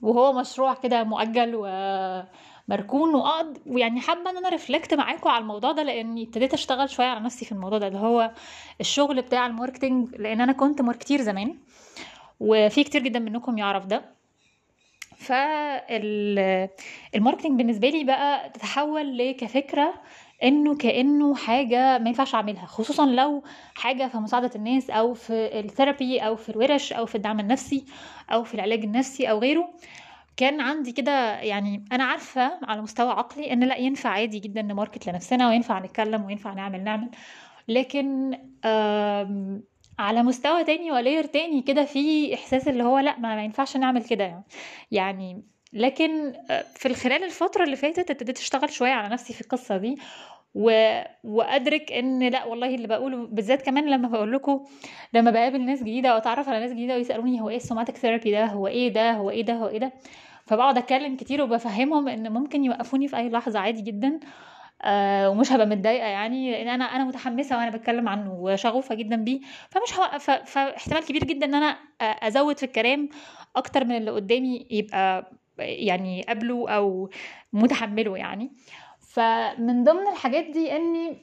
وهو 0.02 0.34
مشروع 0.34 0.74
كده 0.74 1.04
مؤجل 1.04 1.52
ومركون 1.56 3.16
وأقعد 3.16 3.58
ويعني 3.66 4.02
حابة 4.02 4.30
إن 4.30 4.38
أنا 4.38 4.50
reflect 4.50 4.94
معاكم 4.94 5.30
على 5.30 5.42
الموضوع 5.42 5.72
ده 5.72 5.84
لأني 5.84 6.24
ابتديت 6.24 6.54
أشتغل 6.54 6.90
شوية 6.90 7.08
على 7.08 7.20
نفسي 7.20 7.46
في 7.46 7.52
الموضوع 7.52 7.78
ده 7.78 7.88
اللي 7.88 8.00
هو 8.00 8.32
الشغل 8.82 9.22
بتاع 9.22 9.46
ال 9.46 9.53
marketing 9.53 10.16
لأن 10.16 10.42
أنا 10.42 10.52
كنت 10.52 10.82
marketer 10.82 11.22
زمان. 11.22 11.58
وفي 12.44 12.84
كتير 12.84 13.02
جدا 13.02 13.20
منكم 13.20 13.58
يعرف 13.58 13.86
ده. 13.86 14.14
فال 15.18 15.61
marketing 15.61 17.58
بالنسبة 17.58 17.90
لي 17.90 18.04
بقى 18.04 18.50
تتحول 18.50 19.18
لكفكرة 19.18 19.94
إنه 20.44 20.78
كأنه 20.78 21.36
حاجة 21.36 21.98
ما 21.98 22.10
ينفعش 22.10 22.36
أعملها 22.36 22.66
خصوصا 22.66 23.06
لو 23.06 23.44
حاجة 23.76 24.08
في 24.08 24.18
مساعدة 24.18 24.52
الناس 24.56 24.90
أو 24.90 25.14
في 25.14 25.60
الثيرابي 25.60 26.20
أو 26.20 26.36
في 26.36 26.50
الورش 26.50 26.94
أو 26.94 27.06
في 27.06 27.16
الدعم 27.16 27.40
النفسي 27.40 27.86
أو 28.32 28.44
في 28.44 28.54
العلاج 28.54 28.84
النفسي 28.84 29.30
أو 29.30 29.40
غيره. 29.40 29.74
كان 30.38 30.62
عندي 30.62 30.92
كده 30.92 31.40
يعني 31.40 31.86
أنا 31.92 32.04
عارفة 32.04 32.60
على 32.64 32.82
مستوى 32.82 33.12
عقلي 33.12 33.54
إن 33.54 33.64
لأ 33.64 33.78
ينفع 33.78 34.10
عادي 34.10 34.40
جدا 34.40 34.62
نماركت 34.62 35.10
لنفسنا 35.10 35.50
وينفع 35.50 35.80
نتكلم 35.80 36.26
وينفع 36.26 36.54
نعمل 36.54 36.84
نعمل. 36.84 37.10
لكن 37.68 38.38
على 40.00 40.24
مستوى 40.24 40.64
تاني 40.64 40.92
ولاير 40.92 41.24
تاني 41.24 41.62
كده 41.62 41.86
في 41.86 42.34
إحساس 42.34 42.68
اللي 42.68 42.84
هو 42.84 43.00
لأ 43.00 43.20
ما, 43.20 43.36
ما 43.36 43.44
ينفعش 43.44 43.78
نعمل 43.78 44.04
كده. 44.04 44.24
يعني 44.26 44.44
يعني 44.92 45.44
لكن 45.74 46.34
في 46.76 46.94
خلال 46.94 47.24
الفترة 47.24 47.64
اللي 47.64 47.76
فاتت 47.76 48.12
ابتديت 48.12 48.38
أشتغل 48.38 48.70
شوية 48.70 48.92
على 48.92 49.10
نفسي 49.14 49.34
في 49.34 49.42
القصة 49.42 49.78
دي 49.78 49.98
و... 50.56 51.00
وأدرك 51.24 51.92
إن 51.92 52.24
لأ 52.30 52.46
والله 52.46 52.76
اللي 52.76 52.88
بقوله 52.88 53.26
بالذات 53.26 53.62
كمان 53.62 53.90
لما 53.90 54.08
بقول 54.08 54.34
لكم 54.34 54.66
لما 55.14 55.32
بقابل 55.32 55.62
ناس 55.66 55.80
جديدة 55.80 56.14
واتعرف 56.14 56.50
على 56.50 56.60
ناس 56.60 56.72
جديدة 56.72 56.96
ويسألوني 56.96 57.42
هو 57.42 57.50
إيه 57.50 57.56
السوماتيك 57.56 57.98
ثيرابي 57.98 58.32
ده؟ 58.32 58.46
هو 58.46 58.68
إيه 58.68 58.94
ده؟ 58.94 59.12
هو 59.12 59.30
إيه 59.30 59.42
ده؟ 59.44 59.54
هو 59.54 59.68
إيه 59.68 59.80
ده؟ 59.80 59.94
فبقعد 60.46 60.78
أتكلم 60.78 61.16
كتير 61.16 61.42
وبفهمهم 61.44 62.08
إن 62.08 62.32
ممكن 62.32 62.64
يوقفوني 62.66 63.08
في 63.08 63.18
أي 63.18 63.30
لحظة 63.30 63.60
عادي 63.60 63.82
جدا. 63.82 64.20
آه 64.84 65.30
ومش 65.30 65.52
هبقى 65.52 65.66
متضايقة 65.68 66.08
يعني 66.08 66.52
لأن 66.52 66.68
أنا 66.68 66.86
أنا 66.86 67.04
متحمسة 67.04 67.58
وأنا 67.58 67.70
بتكلم 67.70 68.10
عنه 68.10 68.34
وشغوفة 68.34 68.96
جدا 68.96 69.16
بيه. 69.16 69.40
فمش 69.70 69.94
هوقف 70.00 70.32
فاحتمال 70.32 71.06
كبير 71.06 71.24
جدا 71.24 71.46
إن 71.46 71.56
أنا 71.56 71.78
أزود 72.02 72.58
في 72.58 72.64
الكلام 72.66 73.10
أكتر 73.56 73.86
من 73.86 73.98
اللي 73.98 74.12
قدامي 74.12 74.68
يبقى 74.72 75.32
يعني 75.60 76.22
قبله 76.30 76.70
أو 76.70 77.10
متحمله 77.54 78.18
يعني. 78.18 78.52
فمن 79.10 79.84
ضمن 79.84 80.08
الحاجات 80.12 80.46
دي 80.46 80.76
إني 80.76 81.18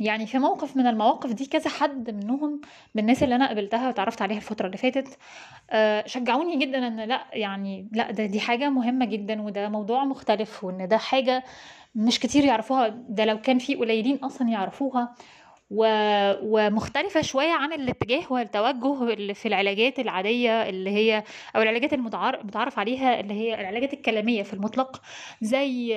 يعني 0.00 0.26
في 0.26 0.38
موقف 0.38 0.76
من 0.76 0.86
المواقف 0.86 1.32
دي 1.32 1.46
كذا 1.46 1.70
حد 1.70 2.10
منهم 2.10 2.60
من 2.94 3.02
الناس 3.02 3.22
اللي 3.22 3.34
أنا 3.36 3.46
قابلتها 3.46 3.88
وتعرفت 3.88 4.22
عليها 4.22 4.36
الفترة 4.36 4.66
اللي 4.66 4.76
فاتت 4.76 5.18
شجعوني 6.08 6.56
جدا 6.56 6.86
إن 6.86 7.00
لأ 7.00 7.24
يعني 7.32 7.88
لأ 7.92 8.10
ده 8.10 8.26
دي 8.26 8.40
حاجة 8.40 8.68
مهمة 8.70 9.04
جدا 9.04 9.42
وده 9.42 9.68
موضوع 9.68 10.04
مختلف 10.04 10.64
وإن 10.64 10.88
ده 10.88 10.96
حاجة 10.96 11.44
مش 11.94 12.20
كتير 12.20 12.44
يعرفوها 12.44 12.88
ده 12.88 13.24
لو 13.24 13.40
كان 13.40 13.58
في 13.58 13.74
قليلين 13.74 14.16
أصلا 14.16 14.48
يعرفوها. 14.48 15.14
و... 15.70 15.84
ومختلفة 16.42 17.22
شوية 17.22 17.52
عن 17.52 17.72
الاتجاه 17.72 18.32
والتوجه 18.32 19.02
اللي 19.12 19.34
في 19.34 19.48
العلاجات 19.48 19.98
العادية 19.98 20.68
اللي 20.68 20.90
هي 20.90 21.24
أو 21.56 21.62
العلاجات 21.62 21.92
المتعارف 21.92 22.78
عليها 22.78 23.20
اللي 23.20 23.34
هي 23.34 23.60
العلاجات 23.60 23.92
الكلامية 23.92 24.42
في 24.42 24.54
المطلق 24.54 25.02
زي 25.42 25.94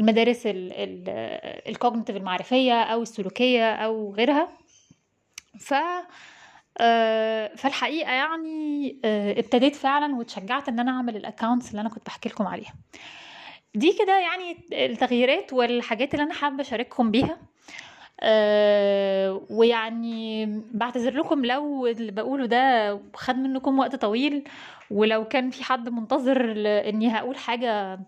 المدارس 0.00 0.42
ال 0.46 0.63
cognitive 0.63 2.16
المعرفية 2.16 2.82
أو 2.82 3.02
السلوكية 3.02 3.72
أو 3.74 4.14
غيرها. 4.14 4.48
ف 5.58 5.74
فالحقيقة 7.56 8.12
يعني 8.12 8.96
ابتديت 9.38 9.76
فعلا 9.76 10.16
واتشجعت 10.16 10.68
إن 10.68 10.80
أنا 10.80 10.90
أعمل 10.90 11.16
ال 11.16 11.22
accounts 11.22 11.70
اللي 11.70 11.80
أنا 11.80 11.88
كنت 11.88 12.06
بحكي 12.06 12.28
لكم 12.28 12.46
عليها. 12.46 12.74
دي 13.74 13.92
كده 13.92 14.18
يعني 14.20 14.56
التغييرات 14.86 15.52
والحاجات 15.52 16.14
اللي 16.14 16.24
أنا 16.24 16.34
حابة 16.34 16.60
أشارككم 16.60 17.10
بيها. 17.10 17.38
أه 18.20 19.40
ويعني 19.50 20.46
بعتذر 20.74 21.16
لكم 21.18 21.44
لو 21.44 21.86
اللي 21.86 22.12
بقوله 22.12 22.46
ده 22.46 23.00
خد 23.14 23.36
منكم 23.36 23.78
وقت 23.78 23.96
طويل 23.96 24.44
ولو 24.90 25.24
كان 25.24 25.50
في 25.50 25.64
حد 25.64 25.88
منتظر 25.88 26.54
إني 26.66 27.08
هقول 27.10 27.36
حاجة 27.36 28.00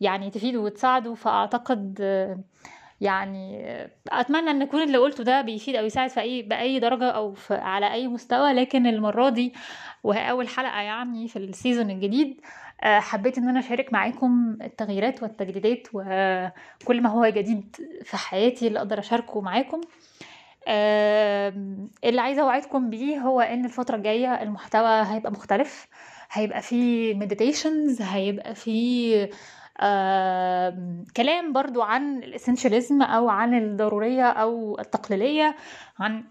يعني 0.00 0.30
تفيده 0.30 0.58
وتساعده 0.60 1.14
فأعتقد 1.14 1.98
يعني 3.00 3.64
أتمنى 4.08 4.50
إن 4.50 4.62
يكون 4.62 4.82
اللي 4.82 4.98
قلته 4.98 5.24
ده 5.24 5.40
بيفيد 5.42 5.76
أو 5.76 5.84
يساعد 5.84 6.10
في 6.10 6.20
اي 6.20 6.42
بأي 6.42 6.78
درجة 6.80 7.10
أو 7.10 7.32
في 7.32 7.54
على 7.54 7.92
أي 7.92 8.08
مستوى 8.08 8.52
لكن 8.52 8.86
المرة 8.86 9.28
دي 9.28 9.54
وهي 10.04 10.30
أول 10.30 10.48
حلقة 10.48 10.80
يعني 10.80 11.28
في 11.28 11.36
السيزون 11.38 11.90
الجديد 11.90 12.40
حبيت 12.82 13.38
إن 13.38 13.48
أنا 13.48 13.60
أشارك 13.60 13.92
معاكم 13.92 14.58
التغييرات 14.62 15.22
والتجديدات 15.22 15.88
وكل 15.92 17.02
ما 17.02 17.08
هو 17.10 17.26
جديد 17.26 17.76
في 18.04 18.16
حياتي 18.16 18.66
اللي 18.68 18.78
أقدر 18.78 18.98
أشاركه 18.98 19.40
معاكم. 19.40 19.80
اللي 22.04 22.20
عايزة 22.20 22.42
أوعدكم 22.42 22.90
بيه 22.90 23.18
هو 23.18 23.40
إن 23.40 23.64
الفترة 23.64 23.96
الجاية 23.96 24.42
المحتوى 24.42 25.02
هيبقى 25.06 25.32
مختلف. 25.32 25.86
هيبقى 26.32 26.62
فيه 26.62 27.14
مديتيشنز 27.14 28.02
هيبقى 28.02 28.54
فيه 28.54 29.30
آه 29.80 31.04
كلام 31.16 31.52
برضو 31.52 31.82
عن 31.82 32.18
الاسنشاليزم 32.22 33.02
أو 33.02 33.28
عن 33.28 33.54
الضرورية 33.58 34.24
أو 34.30 34.78
التقليدية 34.78 35.56
عن 35.98 36.24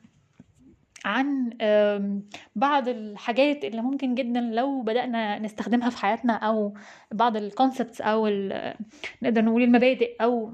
عن 1.05 1.49
بعض 2.55 2.87
الحاجات 2.87 3.65
اللي 3.65 3.81
ممكن 3.81 4.15
جدا 4.15 4.41
لو 4.41 4.81
بدأنا 4.81 5.39
نستخدمها 5.39 5.89
في 5.89 5.97
حياتنا 5.97 6.33
أو 6.33 6.73
بعض 7.11 7.37
ال 7.37 7.44
concepts 7.44 8.01
أو 8.01 8.27
نقدر 9.21 9.45
نقول 9.45 9.63
المبادئ 9.63 10.15
أو 10.23 10.51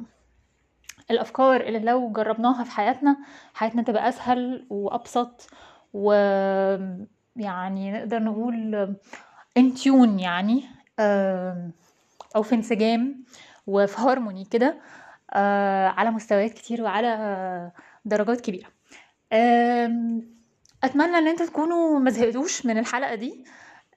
الأفكار 1.12 1.62
اللي 1.62 1.80
لو 1.80 2.12
جربناها 2.12 2.64
في 2.64 2.72
حياتنا 2.72 3.18
حياتنا 3.54 3.82
تبقى 3.82 4.10
أسهل 4.10 4.66
وأبسط 4.70 5.50
ويعني 5.94 7.92
نقدر 7.92 8.24
نقول 8.24 8.96
in 9.58 9.79
tune 9.79 10.20
يعني 10.20 10.64
أو 12.36 12.44
في 12.44 12.56
انسجام 12.56 13.24
وفي 13.68 14.02
هارموني 14.02 14.46
كده 14.46 14.78
على 15.98 16.12
مستويات 16.12 16.54
كتير 16.54 16.84
وعلى 16.84 17.72
درجات 18.06 18.42
كبيرة. 18.42 18.68
أتمنى 20.84 21.18
إن 21.18 21.28
أنتوا 21.28 21.46
تكونوا 21.46 22.00
ما 22.00 22.10
زهقتوش 22.10 22.66
من 22.66 22.78
الحلقة 22.78 23.16
دي. 23.16 23.46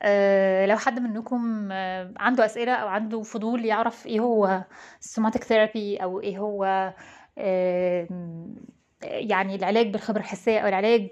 أه 0.03 0.67
لو 0.67 0.77
حد 0.77 0.99
منكم 1.01 1.69
أه 1.73 2.13
عنده 2.17 2.45
أسئلة 2.45 2.73
أو 2.73 2.89
عنده 2.89 3.23
فضول 3.23 3.65
يعرف 3.65 4.07
إيه 4.07 4.21
هو 4.21 4.65
ال 5.01 5.06
somatic 5.06 5.45
therapy 5.45 5.97
أو 5.97 6.21
إيه 6.21 6.39
هو 6.39 6.93
أه 7.39 8.09
يعني 9.03 9.55
العلاج 9.55 9.91
بالخبره 9.93 10.21
الحسيه 10.21 10.59
أو 10.61 10.69
العلاج 10.69 11.09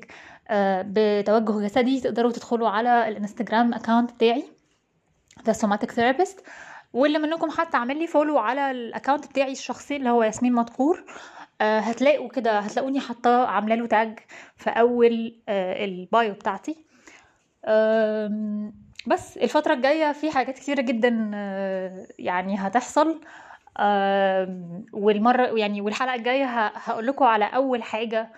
بتوجه 0.87 1.65
جسدي 1.67 2.01
تقدروا 2.01 2.31
تدخلوا 2.33 2.69
على 2.69 3.09
الإنستجرام 3.09 3.75
account 3.75 4.13
بتاعي 4.13 4.45
The 5.47 5.53
Somatic 5.53 5.91
Therapist 5.91 6.41
واللي 6.93 7.19
منكم 7.19 7.51
حتى 7.51 7.77
عامل 7.77 7.99
لي 7.99 8.07
follow 8.07 8.39
على 8.39 8.71
ال 8.71 8.78
account 8.78 9.27
بتاعي 9.27 9.53
الشخصي 9.53 9.97
اللي 9.97 10.11
هو 10.11 10.23
ياسمين 10.23 10.53
مدكور 10.53 11.05
هتلاقوا 11.63 12.29
كده 12.29 12.59
هتلاقوني 12.59 13.01
حاطه 13.01 13.47
عامله 13.47 13.75
له 13.75 13.87
tag 13.87 14.19
في 14.57 14.71
أول 14.71 15.35
البايو 15.49 16.35
بتاعتي. 16.35 16.77
بس 19.07 19.37
الفترة 19.39 19.75
الجاية 19.75 20.13
في 20.13 20.31
حاجات 20.31 20.55
كتيرة 20.59 20.81
جدا 20.81 21.09
يعني 22.19 22.57
هتحصل. 22.59 23.21
والمرة 24.93 25.43
يعني 25.59 25.81
والحلقة 25.81 26.15
الجاية 26.15 26.45
هقول 26.67 27.07
لكم 27.07 27.25
على 27.25 27.45
أول 27.45 27.83
حاجة 27.83 28.29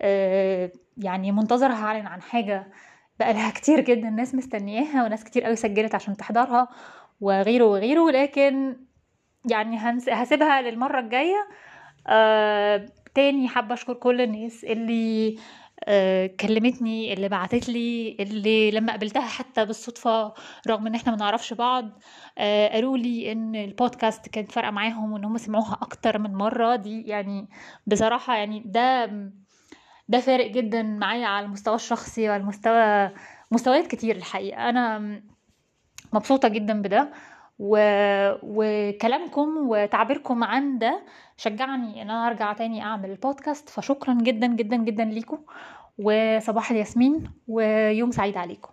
آه، 0.00 0.70
يعني 0.96 1.32
منتظرة 1.32 1.72
هعلن 1.72 2.06
عن 2.06 2.22
حاجة 2.22 2.66
بقالها 3.20 3.50
كتير 3.50 3.80
جدا 3.80 4.10
ناس 4.10 4.34
مستنياها 4.34 5.04
وناس 5.04 5.24
كتير 5.24 5.44
قوي 5.44 5.56
سجلت 5.56 5.94
عشان 5.94 6.16
تحضرها 6.16 6.68
وغيره 7.20 7.64
وغيره. 7.64 8.10
لكن 8.10 8.76
يعني 9.50 9.78
هسيبها 10.10 10.62
للمرة 10.62 11.00
الجاية. 11.00 11.48
آه 12.08 12.86
تاني 13.14 13.48
حابة 13.48 13.74
أشكر 13.74 13.94
كل 13.94 14.20
الناس 14.20 14.64
اللي 14.64 15.36
آه 15.84 16.26
كلمتني 16.26 17.12
اللي 17.12 17.28
بعتت 17.28 17.68
لي 17.68 18.16
اللي 18.20 18.70
لما 18.70 18.92
قابلتها 18.92 19.26
حتى 19.26 19.64
بالصدفة 19.64 20.34
رغم 20.68 20.86
إن 20.86 20.94
إحنا 20.94 21.12
ما 21.12 21.18
نعرفش 21.18 21.52
بعض 21.52 21.88
آه 22.38 22.68
قالوا 22.68 22.98
لي 22.98 23.32
إن 23.32 23.56
البودكاست 23.56 24.28
كانت 24.28 24.52
فارقة 24.52 24.70
معاهم 24.70 25.12
وإن 25.12 25.24
هم 25.24 25.38
سمعوها 25.38 25.78
أكتر 25.82 26.18
من 26.18 26.34
مرة. 26.34 26.76
دي 26.76 27.02
يعني 27.02 27.48
بصراحة 27.86 28.36
يعني 28.36 28.62
ده 28.66 29.06
ده 30.08 30.20
فارق 30.20 30.50
جدا 30.50 30.82
معايا 30.82 31.26
على 31.26 31.46
المستوى 31.46 31.74
الشخصي 31.74 32.28
وعلى 32.28 32.42
المستوى 32.42 33.10
مستويات 33.50 33.86
كتير 33.86 34.16
الحقيقة. 34.16 34.68
أنا 34.68 35.20
مبسوطة 36.12 36.48
جدا 36.48 36.82
بده 36.82 37.10
و... 37.58 37.78
وكلامكم 38.42 39.56
وتعبيركم 39.68 40.44
عن 40.44 40.78
ده 40.78 41.02
شجعني 41.40 42.02
إن 42.02 42.10
أنا 42.10 42.26
أرجع 42.26 42.52
تاني 42.52 42.82
أعمل 42.82 43.10
البودكاست 43.10 43.68
فشكرا 43.68 44.14
جدا 44.14 44.46
جدا 44.46 44.76
جدا 44.76 45.04
ليكم. 45.04 45.38
وصباح 45.98 46.70
الياسمين 46.70 47.30
ويوم 47.48 48.10
سعيد 48.10 48.36
عليكم. 48.36 48.70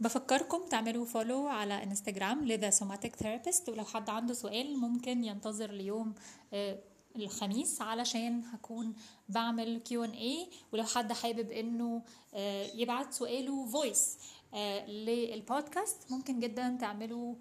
بفكركم 0.00 0.58
تعملوا 0.70 1.04
follow 1.04 1.46
على 1.46 1.82
Instagram 1.82 2.44
ل 2.44 2.51
the 2.51 2.70
somatic 2.70 3.16
therapist 3.16 3.68
ولو 3.68 3.84
حد 3.84 4.10
عنده 4.10 4.34
سؤال 4.34 4.78
ممكن 4.80 5.24
ينتظر 5.24 5.70
ليوم 5.70 6.14
آه، 6.52 6.78
الخميس 7.16 7.82
علشان 7.82 8.44
هكون 8.44 8.94
بعمل 9.28 9.78
Q 9.78 10.04
and 10.04 10.10
A 10.10 10.50
ولو 10.72 10.84
حد 10.84 11.12
حابب 11.12 11.50
إنه 11.50 12.02
آه، 12.34 12.66
يبعت 12.74 13.12
سؤاله 13.12 13.66
voice 13.66 14.18
آه، 14.54 14.86
للبودكاست 14.86 16.12
ممكن 16.12 16.40
جدا 16.40 16.76
تعملوا 16.80 17.34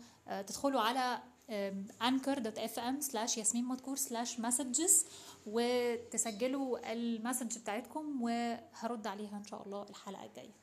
تدخلوا 0.47 0.81
على 0.81 1.21
anchor.fm 2.01 3.11
slash 3.11 3.37
ياسمين 3.37 3.65
مدكور 3.65 3.97
slash 3.97 4.29
messages 4.29 5.05
وتسجلوا 5.45 6.93
ال 6.93 7.01
message 7.01 7.57
بتاعتكم 7.57 8.21
وهرد 8.21 9.07
عليها 9.07 9.37
إن 9.37 9.43
شاء 9.43 9.63
الله 9.63 9.83
الحلقة 9.89 10.25
الجاية. 10.25 10.62